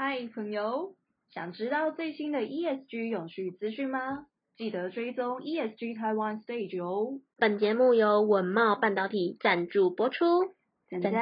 [0.00, 0.94] 嗨，朋友，
[1.28, 4.28] 想知道最新的 ESG 永续资讯吗？
[4.56, 7.18] 记得追踪 ESG Taiwan Stage 哦。
[7.36, 10.54] 本节目由稳懋半导体赞助播出。
[10.88, 11.12] 赞赞。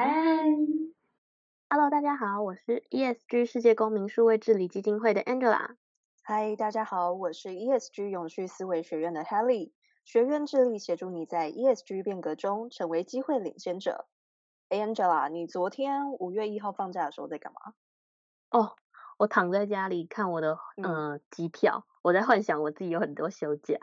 [1.71, 5.69] Hello，大家好，我是 ESG 世界公民数位治理基金会的 Angela。
[6.21, 9.71] 嗨，大家好，我是 ESG 永续思维学院的 Helly。
[10.05, 14.05] 学院致力协助你在 ESG 变革中成为机会领先者。
[14.69, 17.73] Angela，你昨天五月一号放假的时候在干嘛？
[18.51, 18.75] 哦，
[19.17, 23.77] 我躺在家里看我的呃机票，我在幻想我自己有很多休假。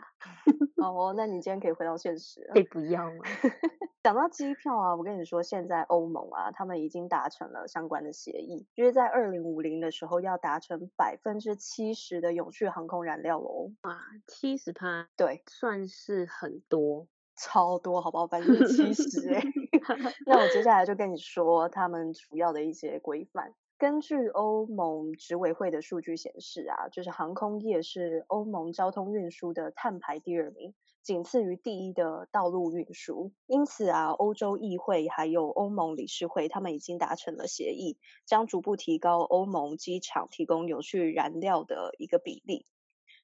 [0.77, 2.49] 哦，那你今天可以回到现实？
[2.53, 3.23] 可以不要吗？
[4.03, 13.71] 讲到机票啊，我跟你说，现在欧盟啊，他们已经达成了相关的协议，就是在二零五零的时候要达成百分之七十的永续航空燃料喽。
[13.81, 18.27] 哇，七十趴，对，算是很多，超多，好不好？
[18.27, 19.41] 百分之七十哎。
[20.27, 23.53] 那我接下来就跟你说他们主要的一些规范。
[23.77, 30.73] 根据欧盟执委会的数据显示啊，就是航空业是欧盟交通运输的碳排第二名。
[31.01, 42.65] 仅次于第一的道路运输，因此啊，欧洲议会还有欧盟理事会，他们已经达成了协议，将逐步提高欧盟机场提供永续燃料的一个比例。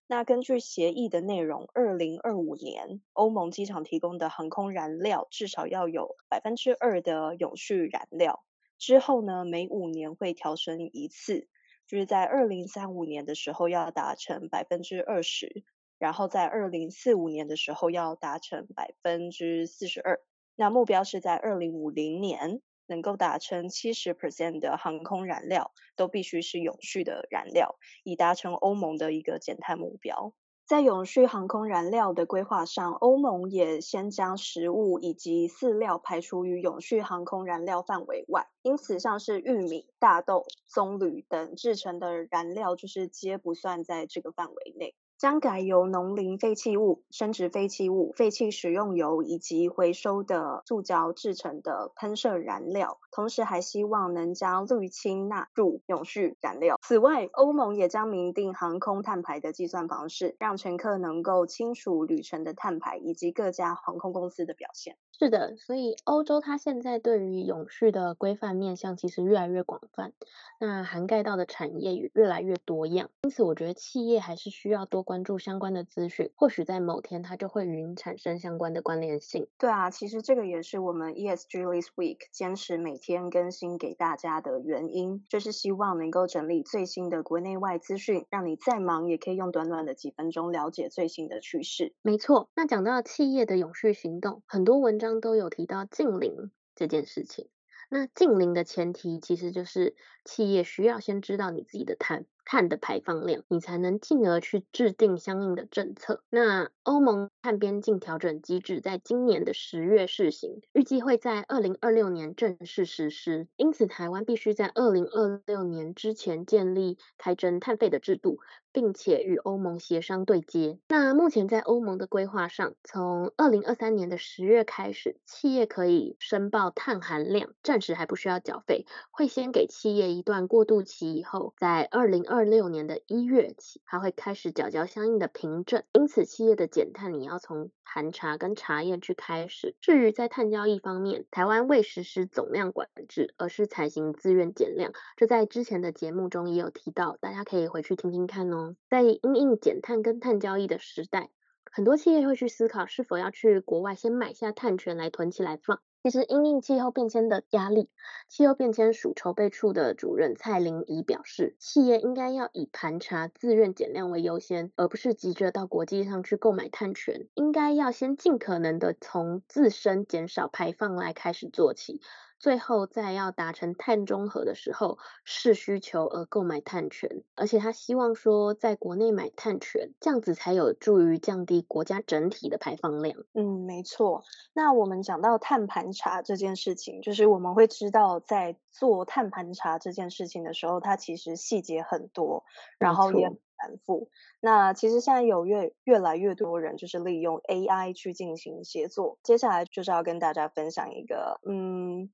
[0.06, 8.44] 那根据协议的内容，二零二五年欧盟机场提供的航空燃料至少要有百分之二的永续燃料。
[8.82, 11.48] 之后呢，每五年会调升一次，
[11.86, 15.64] 就是在二零三五年的时候要达成百分之二十。
[16.00, 20.20] 然后在二零四五年的时候要达成百分之四十二，
[20.56, 30.34] 那目标是在二零五零年能够达成七十 percent 的航空燃料都必须是永续的燃料，以达成欧盟的一个减碳目标。
[30.72, 44.96] 在永续航空燃料的规划上，欧盟也先将食物以及饲料排除于永续航空燃料范围外，因此像是玉米、大豆、棕榈等制成的燃料就是皆不算在这个范围内。
[45.22, 56.80] 将改由农林废弃物、生殖废弃物、废弃食用油以及回收的塑胶制成的喷射燃料，同时还希望能将绿氢纳入永续燃料。
[56.82, 64.98] 此外，欧盟也将明定航空碳排的计算方式，让乘客能够清楚旅程的碳排以及各家航空公司的表现。
[65.12, 70.14] 是的，所以欧洲它现在对于永续的规范面向其实越来越广泛，
[70.60, 73.12] 那涵盖到的产业也越来越多样。
[73.22, 79.48] 因此，我觉得企业还是需要多关注相关的资讯，或许在某天它就会与你产生相关的关联性。
[79.58, 91.94] 对啊，其实这个也是我们 ESG This Week 坚持每天更新给大家的原因，就是希望能够整理最新的国内外资讯，让你再忙也可以用短短的几分钟了解最新的趋势。
[92.02, 95.12] 没错，那讲到企业的永续行动，很多文章。
[95.20, 97.50] 都有提到净零这件事情。
[97.90, 106.22] 那净零的前提其实就是企业需要先知道你自己的碳碳的排放量，你才能进而去制定相应的政策。
[106.30, 113.48] 那欧盟碳边境调整机制在今年的十月试行，预计会在二零二六年正式实施。
[113.56, 118.40] 因此，台湾必须在二零二六年之前建立开征碳费的制度。
[118.72, 120.80] 并且与欧盟协商对接。
[120.88, 135.84] 那目前在欧盟的规划上，从二零二三年的十月开始，企业可以申报碳含量，暂时还不需要缴费，会先给企业一段过渡期，以后在二零二六年的一月起，还会开始缴交相应的凭证。
[135.94, 139.76] 因此，企业的减碳你要从盘查跟查验去开始。
[139.82, 144.94] 至于在碳交易方面，台湾未实施总量管制，而是采行自愿减量。
[145.18, 148.61] 这在之前的节目中也有提到，大家可以回去听听看哦。
[148.90, 151.30] 在因应减碳跟碳交易的时代，
[151.72, 155.80] 很多企业会去思考是否要去国外先买下碳权来囤起来放。
[156.04, 157.88] 其实因应气候变迁的压力，
[158.28, 172.02] 气候变迁署筹备处的主任蔡玲仪表示，企业应该要以盘查自愿减量为优先，而不是急着到国际上去购买碳权，应该要先尽可能的从自身减少排放来开始做起。
[172.42, 183.16] 最后，在要达成碳中和的时候，视需求而购买碳权，而且他希望说，在国内买碳权，这样子才有助于降低国家整体的排放量。
[183.34, 184.24] 嗯，没错。
[184.54, 192.44] 那我们讲到碳盘查这件事情，就是我们会知道，在做碳盘查这件事情的时候，它其实细节很多，
[192.80, 194.10] 然后也很繁复。
[194.40, 199.20] 那其实现在有越越来越多人就是利用 AI 去进行协作。
[199.22, 202.10] 接下来就是要跟大家分享一个，嗯。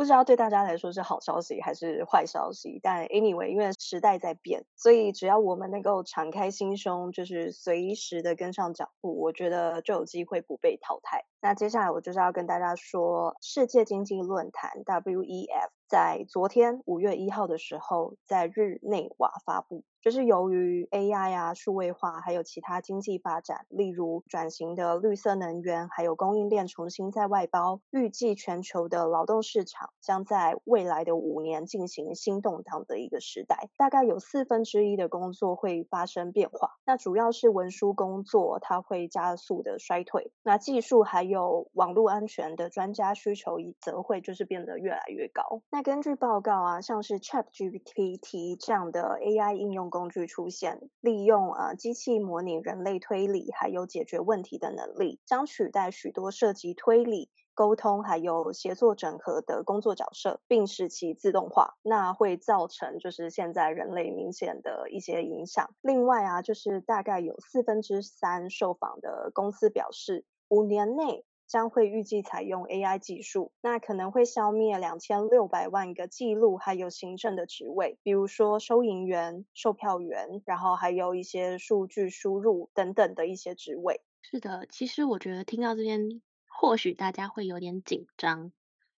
[0.00, 11.26] 不知道对大家来说是好消息还是坏消息，但 anyway，因为时代在变，所以只要我们能够敞开心胸，就是随时的跟上脚步，我觉得就有机会不被淘汰。
[11.42, 19.84] 那接下来我就是要跟大家说，世界经济论坛 WEF 在昨天五月一号的时候，在日内瓦发布。
[20.02, 33.68] 就是由于 AI 啊、数位化，还有其他经济发展，例如转型的绿色能源，还有供应链重新再外包，预计全球的劳动市场将在未来的五年进行新动荡的一个时代。
[33.76, 40.32] 大概有四分之一的工作会发生变化，那主要是文书工作，它会加速的衰退。
[40.42, 45.60] 那技术还有网络安全的专家需求则会就是变得越来越高。
[45.68, 49.89] 那根据报告啊，像是 ChatGPT 这样的 AI 应用。
[49.90, 61.74] 工具出现，利用啊机器模拟人类推理，还有解决问题的能力，将取代许多涉及推理、沟通还有协作整合的工作角色，并使其自动化。
[61.82, 65.74] 那会造成就是现在人类明显的一些影响。
[65.82, 71.26] 另外啊，就是大概有四分之三受访的公司表示，五年内。
[71.50, 84.00] 将会预计采用 AI 技术，那可能会消灭两千六百万个记录还有行政的职位，比如说收银员、售票员，然后还有一些数据输入等等的一些职位。
[84.22, 88.52] 是的，其实我觉得听到这边，或许大家会有点紧张，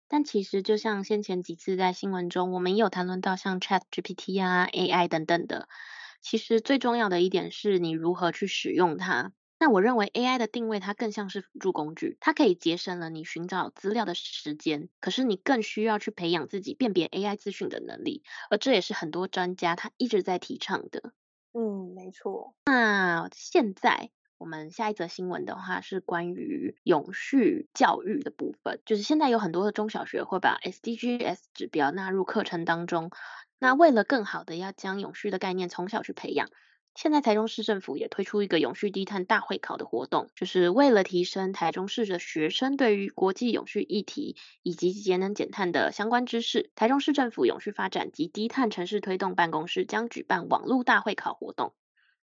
[0.09, 5.69] 但其实就像先前几次在新闻中，我们也有谈论到像 ChatGPT 啊、AI 等等的，
[6.21, 9.33] 其实最重要的一点是你如何去使用它。
[9.61, 21.13] 那我认为 AI 的定位，它更像是辅助工具，它可以节省了你寻找资料的时间，可是你更需要去培养自己辨别 AI 资讯的能力，而这也是很多专家他一直在提倡的。
[21.53, 22.55] 嗯，没错。
[22.65, 33.11] 那现在我们下一则新闻的话是关于永续教育的部分，就是现在有很多的中小学会把 SDGs 指标纳入课程当中，
[33.59, 36.49] 那为了更好的要将永续的概念从小去培养。
[36.97, 46.71] 现在台中市政府也推出一个永续低碳大会考的活动，就是为了提升台中市的学生对于国际永续议题以及节能减碳的相关知识。
[46.75, 51.73] 台中市政府永续发展及低碳城市推动办公室将举办网络大会考活动。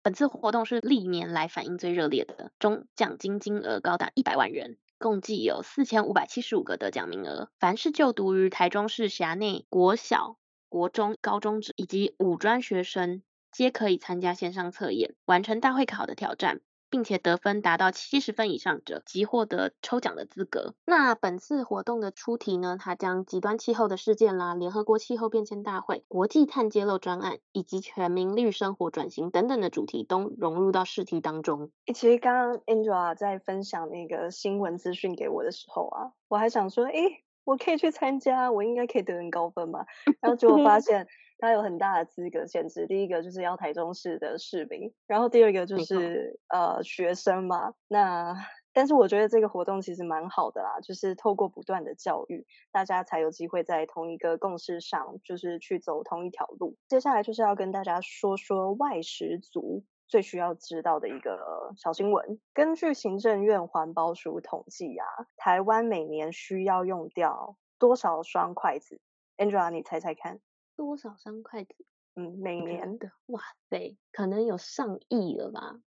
[0.01, 7.49] 本次活动是历年来反应最热烈的，中奖金金额高达一百万元，共计有四千五百七十五个得奖名额。
[7.59, 10.37] 凡是就读于台中市辖内国小、
[10.69, 13.23] 国中、高中以及五专学生。
[13.53, 16.59] 皆可以参加线上测验，完成大会考的挑战，
[16.89, 20.73] 并且得分达到七十分以上者，即获得抽奖的资格。
[20.85, 31.69] 那本次活动的出题呢，它将极端气候的事件啦、联合国气候变迁大会、国际碳揭露专案以及全民绿生活转型等等的主题都融入到试题当中。
[31.93, 39.85] 其实刚刚 Angela 在分享那个新闻资讯给我的时候啊，我还想说，诶，我可以去参加，我应该可以得很高分吧。
[40.21, 41.07] 然后结果发 现。
[41.43, 47.73] 他有很大的资格限制，第一个就是要台中市的市民，然后第二个就是呃学生嘛。
[47.89, 48.33] 那
[48.71, 56.77] 但是我觉得这个活动其实蛮好的啦，就是透过不断的教育，大家才有机会在同一个共识上，就是去走同一条路。
[56.87, 62.39] 接下来就是要跟大家说说外食族最需要知道的一个小新闻。
[62.53, 65.05] 根据行政院环保署统计啊，
[65.35, 69.01] 台湾每年需要用掉多少双筷子
[69.35, 70.39] ？Angela，你猜猜看。
[70.75, 71.73] 多少双筷子？
[72.15, 75.79] 嗯，每年的，哇塞，可能有上亿了吧？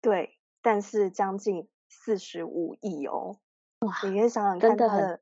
[0.00, 3.40] 对，但是将近四十五亿哦。
[3.80, 5.20] 哇，你可以想想看，它的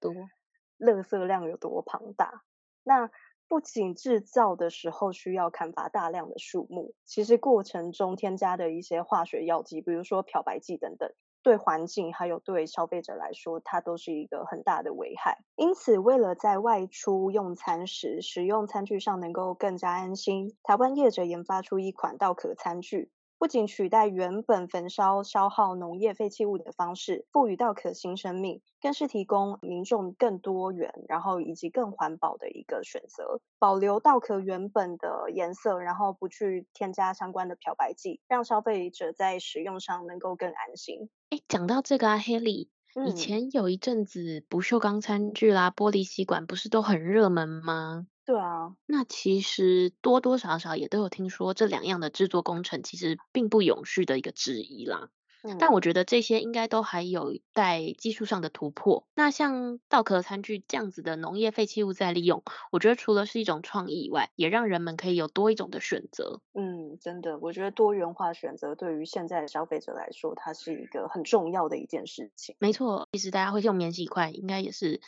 [0.79, 2.45] 垃圾量有多庞大。
[2.83, 3.11] 那
[3.49, 11.11] 不仅制造的时候需要砍伐大量的树木，其实过程中添加的一些化学药剂，比如说漂白剂等等。
[11.43, 15.39] 对环境还有对消费者来说，它都是一个很大的危害。
[15.57, 23.11] 因此，为了在外出用餐时使用餐具上能够更加安心，台湾业者研发出一款稻壳餐具。
[23.39, 33.41] 不仅取代原本焚烧消耗农业废弃物的方式，赋予稻壳新生命，更是提供民众更多元，然后以及更环保的一个选择。
[33.59, 41.09] 保留稻壳原本的颜色，然后不去添加相关的漂白剂，让消费者在使用上能够更安心。
[41.31, 42.67] 诶，讲到这个啊，Haley，
[43.07, 48.09] 以前有一阵子不锈钢餐具啦、玻璃吸管不是都很热门吗？
[48.25, 55.09] 对啊，那其实多多少少也都有听说这两样的制作工程其实并不永续的一个质疑啦。
[55.43, 59.07] 嗯，但我觉得这些应该都还有待技术上的突破。
[59.15, 66.41] 那像稻壳餐具这样子的农业废弃物再利用，我觉得除了是一种创意以外，也让人们可以有多一种的选择。
[66.55, 72.57] 嗯，真的，我觉得多元化选择对于现在的消费者来说，它是一个很重要的一件事情。
[72.59, 75.01] 没错，其实大家会用免洗筷，应该也是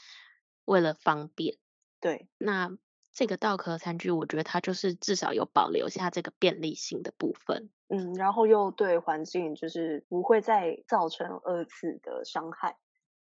[0.65, 1.57] 为了方便。
[2.01, 2.77] 对，那。
[3.15, 12.77] 这个稻壳餐具，我觉得它就是至少有保留下这个便利性的部分，嗯，然后又对环境就是不会再造成二次的伤害。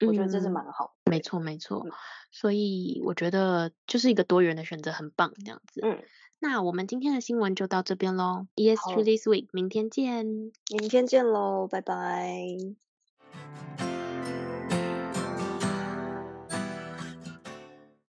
[0.07, 1.11] 我觉得这是蛮好的。
[1.11, 1.85] 没错，没错。
[2.31, 5.81] 所以我觉得就是一个多元的选择，很棒，这样子。
[5.83, 6.03] 嗯。
[6.39, 8.47] 那我们今天的新闻就到这边喽。
[8.55, 10.25] Yes to This Week，明天见。
[10.25, 12.47] 明天见喽，拜拜。